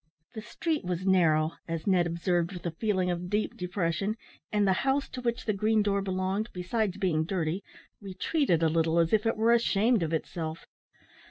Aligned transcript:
The 0.33 0.41
street 0.41 0.83
was 0.83 1.05
narrow 1.05 1.51
as 1.67 1.85
Ned 1.85 2.07
observed 2.07 2.53
with 2.53 2.65
a 2.65 2.71
feeling 2.71 3.11
of 3.11 3.29
deep 3.29 3.55
depression 3.55 4.15
and 4.51 4.67
the 4.67 4.73
house 4.81 5.07
to 5.09 5.21
which 5.21 5.45
the 5.45 5.53
green 5.53 5.83
door 5.83 6.01
belonged, 6.01 6.49
besides 6.53 6.97
being 6.97 7.23
dirty, 7.23 7.63
retreated 8.01 8.63
a 8.63 8.67
little, 8.69 8.97
as 8.97 9.13
if 9.13 9.27
it 9.27 9.37
were 9.37 9.53
ashamed 9.53 10.01
of 10.01 10.11
itself. 10.11 10.65